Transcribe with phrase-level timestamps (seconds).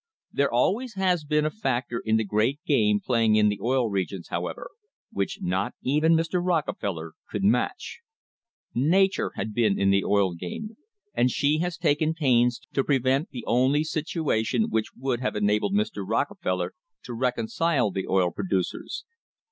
[0.31, 4.29] There always has been a factor in the great game playing in the Oil Regions,
[4.29, 4.71] how ever,
[5.11, 6.41] which not even Mr.
[6.43, 7.99] Rockefeller could match.
[8.73, 10.75] Nature has been in the oil game,
[11.13, 16.03] and she has taken pains to prevent the only situation which would have enabled Mr.
[16.03, 16.73] Rocke feller
[17.03, 19.05] to reconcile the oil producers.